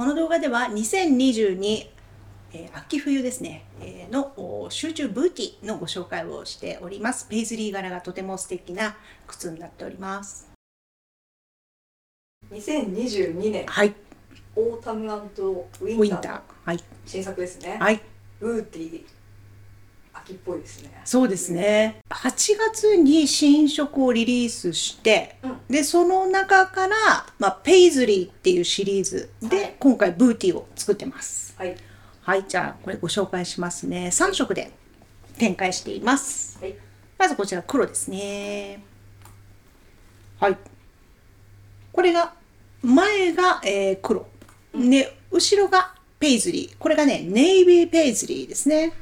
[0.00, 1.86] この動画では2022、
[2.54, 7.26] えー秋冬ですね、えーのお集中ブーティーのご紹介をしております。
[7.28, 10.50] ペイズリー柄がとても素敵な靴になっております。
[12.50, 13.94] 2022年はい、
[14.56, 16.40] Autumn ウィ Winter。
[16.64, 18.00] はい、新作ですね、はい、
[18.40, 19.19] ブーティー
[20.30, 22.00] 秋っぽいですねそうですね。
[22.08, 26.96] 8月に新色をリリースして、うんで、その中から、
[27.38, 31.54] まあ、ペイズリーっていうシリーズはいで、今回ブーティーを作ってます。
[31.56, 31.76] はい
[32.22, 34.08] はい、じゃあこれご紹介しますね。
[34.12, 34.70] 3色で
[35.38, 36.58] 展開しています。
[36.60, 36.74] はい
[37.20, 38.82] まずこちら黒ですね。
[40.38, 40.56] はい。
[41.92, 42.32] これが、
[42.82, 44.26] 前が、えー黒。
[44.74, 46.78] で、後ろがペイズリー。
[46.78, 48.94] これがね、ネイビーペイズリーですね。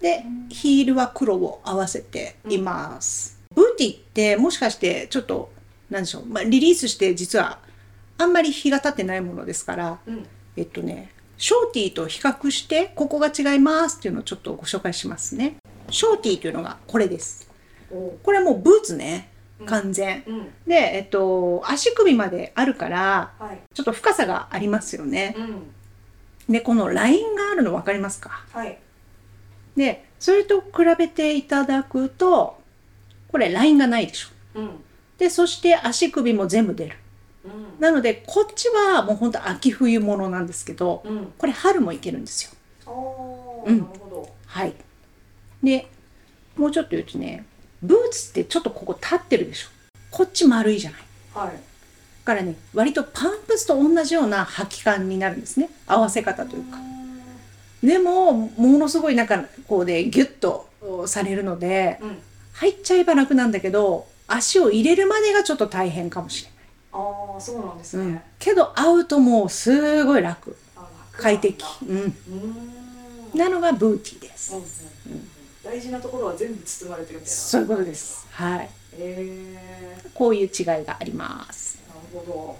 [0.00, 3.38] で、ヒールは黒を合わせています。
[3.54, 5.52] ブーティーってもしかしてちょっと、
[5.90, 7.58] なんでしょう、まあ、リリースして実は
[8.16, 10.26] あんまり日が経ってないものですから、うん
[10.56, 15.56] えっとね、ショーティーと比較して、ここが違いますっていうのをちょっとご紹介しますね。
[15.90, 17.48] ショーティーというのがこれです。
[17.90, 19.30] おこれはもうブーツね、
[19.66, 20.22] 完全。
[20.26, 25.34] うんで、えっと、足首まであるから、はいちょっと深さがありますよね。
[25.36, 28.44] うんで、このラインがあるの分かりますか？
[28.52, 28.78] はい
[29.80, 32.60] で、それと比べていただくと、
[33.28, 34.28] これラインがないでしょ。
[34.56, 34.70] うん
[35.16, 36.96] で、そして足首も全部出る。
[37.44, 42.50] うんなので、こっちはもうほんと秋冬物なんですけど、うんこれ春もいけるんですよ。
[43.66, 44.74] うんなるほどはい。
[45.62, 45.88] で、
[46.56, 47.46] もうちょっと言うとね、
[47.82, 49.68] ブーツってちょっとここ立ってるでしょ。
[50.10, 51.00] こっち丸いじゃない。
[51.34, 55.70] はいだからね、割とパンプスと同じような履き感になるんですね。
[55.86, 56.76] 合わせ方というか。
[57.82, 60.68] でも、ものすごいなんかこうでギュッと
[61.06, 62.18] されるので、うん
[62.52, 66.50] 入っちゃえば楽なんだけど、足を入れるまでがちょっと大変かもしれ
[66.92, 68.06] ああそうなんですない。
[68.08, 68.20] ね、うん。
[68.38, 70.54] けど、合うともうすごい楽。
[71.12, 71.64] 快適。
[71.88, 71.96] うん。
[71.96, 74.54] うーんなのがブーティーです。
[75.64, 78.26] 大事なところは全部包まれてるみたいなそういうことです。
[78.30, 78.70] はい。
[78.98, 79.56] え
[80.04, 81.78] えこういう違いがあります。
[81.88, 82.58] なるほ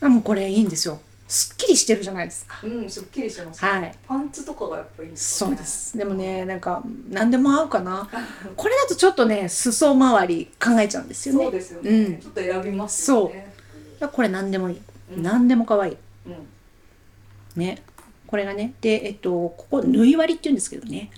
[0.00, 1.00] あもうこれいいんですよ。
[1.28, 2.58] すっきりしてるじゃないですか。
[2.62, 3.94] どうんすっきりしてます、はい。
[4.08, 5.96] パンツとかがやっぱいいねそうです。
[5.96, 8.08] でもね、なんか、何でも合うかな。
[8.56, 11.44] これだとちょっとね、裾周り考えちゃうんですよね。
[11.44, 13.52] そうですよね、うんちょっと選びますよね
[14.00, 14.80] だからこれ何でもいい。
[15.16, 15.96] うん何でも可愛い。
[16.26, 17.82] うんね。
[18.26, 21.10] これがね、で、えっと、ここ、縫い割りって言うんですけどね。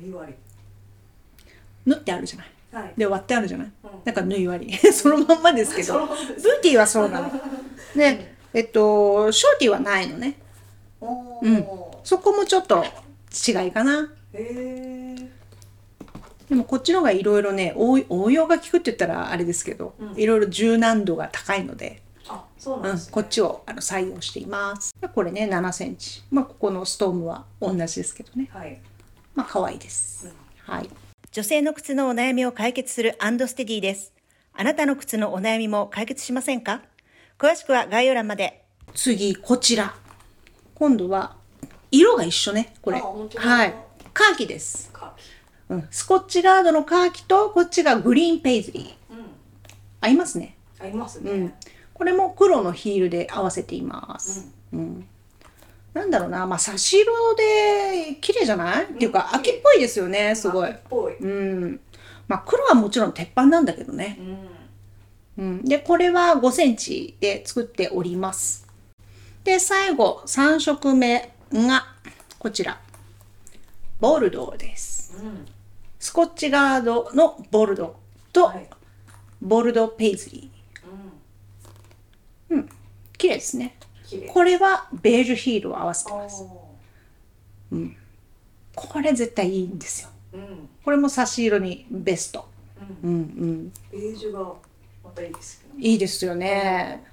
[0.00, 0.34] 縫い割
[1.84, 2.46] 縫ってあるじゃない。
[2.72, 3.66] りはいで、割ってあるじゃない。
[3.66, 4.76] うんなんか縫い割り。
[4.92, 5.86] そのまんまですけど。
[5.92, 6.16] そうブー
[6.62, 7.30] ティーはそうなの。
[7.94, 10.36] で、えっと、ショーティーはないのね。
[11.00, 11.56] おうん。
[11.56, 11.64] ー
[12.02, 12.84] そこもちょっと
[13.48, 14.12] 違いかな。
[14.32, 15.30] へえ
[16.48, 20.20] でもこっちの方がいろいろね応応用が効くって言ったらあれですけどうん。
[20.20, 24.94] いろいろ柔軟度が高いので、あそううんこっちをあの採用しています。
[25.00, 26.22] でこれね7センチ。
[26.30, 28.48] まあここのストームは同じですけどね。
[28.52, 28.80] はい、
[29.34, 30.74] まあ可愛いです、うん。
[30.74, 30.90] はい。
[31.30, 34.12] 女性の靴のお悩みを解決するアンドステディです。
[34.52, 36.82] あなたの靴のお悩みも解決しませんか？
[37.40, 38.66] 詳しくは概要欄まで。
[38.92, 39.94] 次こちら。
[40.74, 41.36] 今度は
[41.90, 43.00] 色が一緒ねこれ。
[43.00, 43.74] はい。
[44.12, 44.92] カーキです、
[45.70, 49.14] うん、スコッチガードのカーキとこっちがグリーンペイズリー。
[49.14, 49.24] うん。
[50.02, 50.54] 合いますね。
[50.78, 51.52] 合いますね、うん、
[51.94, 54.52] これも黒のヒールで合わせています。
[54.74, 55.08] うん。
[55.94, 60.68] なんだろうな、まあ差し色で綺麗じゃない、っていうか秋っぽいですよね、すごい。
[60.68, 60.80] 秋っ。
[60.90, 61.80] ぽい、うん。
[62.28, 64.18] まあ黒はもちろん鉄板なんだけどね。
[64.20, 64.59] うん
[65.40, 65.64] うん。
[65.64, 68.66] で、これは5センチで作っております。
[69.42, 71.86] で、最後3色目が
[72.38, 72.80] こちら。
[73.98, 75.14] ボルドーです。
[75.22, 75.46] うん
[75.98, 77.90] スコッチガードのボルドー
[78.32, 78.66] とはい
[79.42, 80.50] ボルドーペイズリ
[82.48, 82.68] うんー。
[83.18, 83.76] 綺麗ですね。
[84.28, 86.42] これはベージュヒールを合わせてあます。
[87.72, 87.92] ー
[88.74, 90.08] これ絶対いいんですよ。
[90.32, 92.48] うんこれも差し色にベスト。
[93.02, 93.72] うんうんうん。
[93.92, 94.52] ベージュが
[95.10, 97.04] またいいですけどいいですよね。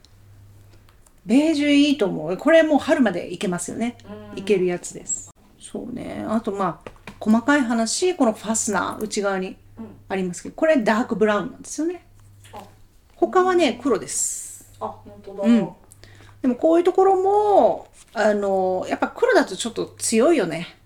[1.26, 2.38] ベージュいいと思う。
[2.38, 3.98] これもう春までいけますよね。
[4.32, 5.32] うんいけるやつです。
[5.60, 6.24] そうね。
[6.28, 12.06] あとまあ、細かい話、このファスナー内側にうんありますけど、これダークブラウンなんですよね。
[12.54, 12.62] あ
[13.16, 14.72] 他はね、黒です。
[14.80, 15.70] あ本当だ、うん
[16.42, 20.78] でもこういうところも、あの、やっぱ黒だとちょっと強いよね。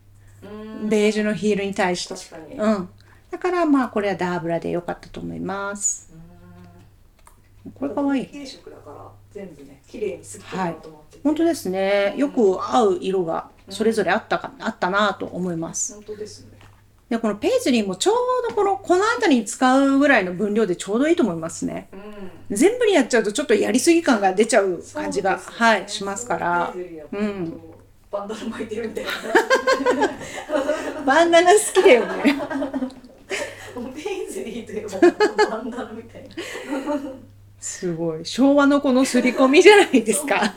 [0.41, 2.15] うんベージュのヒールに対して。
[2.15, 2.89] 確かにうん。
[3.29, 6.10] だからまあこれはダーブラで良かったと思います。
[7.81, 8.27] これかわいい。
[8.27, 12.13] 軽色だから全部ね綺麗にすとまってて、本当ですね。
[12.15, 15.95] よく合う色がそれぞれあったか、あったなと思います。
[15.95, 16.51] 本当ですね
[17.09, 18.15] で、このペイズリーもちょう
[18.47, 21.89] どこの、この辺りに使うぐらいの分量でちょうどいいと思いますね。
[21.91, 22.11] うん
[22.51, 26.73] 全部にやっちゃうとちょっとやりすぎ感が出ちゃう感じが、ねはい、しますから
[27.13, 27.61] うん
[28.11, 29.11] バンダナ巻いてるみたいな
[31.05, 32.23] バンダナ好きだよね。
[33.95, 36.35] ペイズリーといえばバンダナみたいな
[37.61, 38.25] すごい。
[38.25, 40.53] 昭和のこの刷り込みじゃないですか。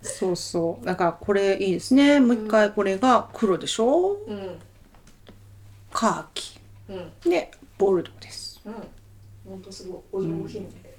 [0.00, 0.86] そうそう。
[0.86, 2.20] だからこれいいですね。
[2.20, 4.12] もう一回これが黒でしょ。
[4.12, 4.56] うん。
[5.92, 6.60] カーキ。
[6.88, 7.30] うん。
[7.30, 8.60] で、ボルドーです。
[8.64, 8.74] うん。
[9.50, 10.00] 本当すごい。
[10.12, 10.96] お上品で、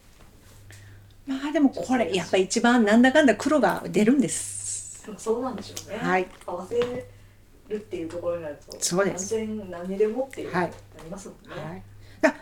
[1.25, 5.09] まあでもこれ、やっぱ一番なんだかんだ黒が出るんです。
[5.17, 6.27] そうなんでしょうね、はい。
[6.45, 9.33] 合わせるっていうところになるとそうです。
[9.37, 10.65] 何にでもっていうはい。
[10.65, 11.81] なりますもんね、はい。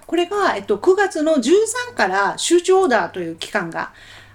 [0.08, 3.94] だこれが、えっと、9月の13から集中オーダーという期間が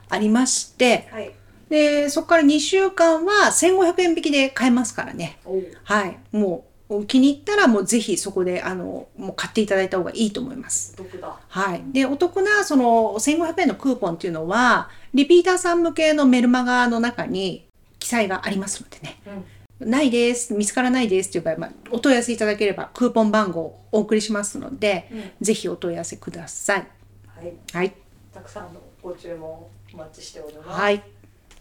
[0.08, 1.32] ありまして、はい
[1.72, 5.38] で、そこから2週間は1500円引きで買えますからね。
[5.84, 6.18] はい。
[6.30, 10.94] もう、気に入ったらもうぜひそこで、あの、もう買っていただいた方がいいと思います。
[11.00, 11.82] お得だはい。
[11.94, 17.66] で、お得な、その、1500円のクーポンっていうのは、リピーターさん向けのメルマガの中に
[17.98, 19.22] 記載がありますのでね。
[19.26, 19.44] うん
[19.86, 26.88] ないです、見つからないですっていう場合、まあ、お問い合わせいただければ、クーポン番号をお送りしますので、うんぜひお問い合わせください。
[27.26, 27.94] はいはい。
[28.32, 31.02] たくさんのご注文お待ちしております、はい。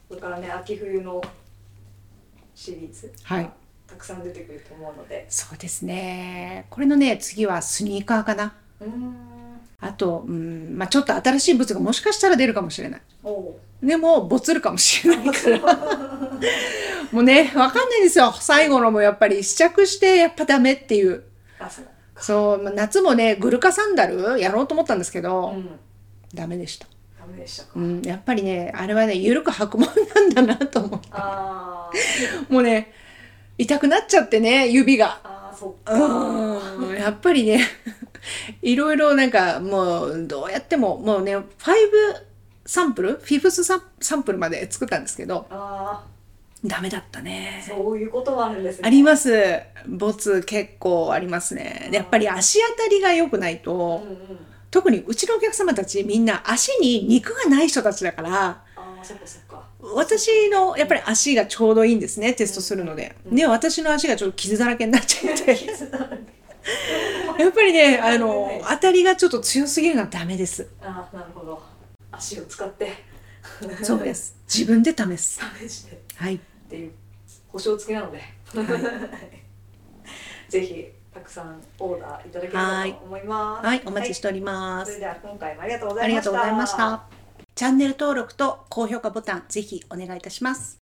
[0.08, 1.22] それからね秋冬の
[2.54, 3.50] シリーズはい
[3.88, 6.66] たくさん出てくると思うのでそうですね。
[6.70, 8.56] これのね、次はスニーカーかな。
[8.80, 9.32] うーん
[9.82, 13.02] あと、うん、まあちょっと新しい物がもしかしたら出るかもしれない。
[13.82, 15.60] でも、ボツるかもしれないから。
[17.12, 18.34] もうね、わかんないんですよ。
[18.34, 21.24] 最後のもやっぱり試着してやっぱダメっていう。
[21.60, 21.70] あ
[22.18, 25.80] そう夏もね、グルカサンダルやろうと思ったんですけうど、ん
[26.34, 26.88] ダメでした。
[27.20, 31.10] ダメでしたか、うん、やっぱりね、あれはね、緩く履くもんなんだなと思って。
[32.50, 32.94] もうね、
[33.58, 35.20] 痛くなっちゃってね、指が。
[35.24, 37.62] あーそっかうん、やっぱりね、
[38.62, 41.46] いろいろなんかもうどうやっても、もうね、5
[42.66, 46.06] サンプル、フィフスサンサンプルまで作ったんですけど、あ
[46.64, 47.64] ダメだったーね。
[47.68, 49.32] そういうこともあるんですねあります。
[49.88, 51.88] ボツ結構ありますね。
[51.92, 58.64] でやっぱり足当たりが良くないと、うんうん特にうちのお客様たちみんな足に肉がない人たちだから、
[59.82, 63.16] 私のやっぱり足がちょうどいいんですね、テストするので。
[63.26, 65.52] うんで、私の足がちょっと傷だらけになっちゃって。
[67.38, 70.70] やっぱりね、あの、当たりがちょっと強すぎるのはダメです。
[70.82, 71.62] あーなるほど
[72.12, 72.94] 足を使って
[73.84, 74.36] そうです。
[74.54, 75.40] 自分で試す。
[75.60, 76.36] 試してはい。
[76.36, 76.40] っ
[76.70, 76.92] ていう
[77.50, 78.22] 保証付きなので、
[80.50, 83.66] ぜひたくさんオーダーいただければと思います。
[83.66, 84.94] はい、お待ちしております。
[84.94, 85.80] それでは今回もありが。
[85.80, 86.08] とうござ
[86.50, 87.04] いました。
[87.56, 90.81] チャンネル登録と高評価ボタン、ぜひお願いいたします。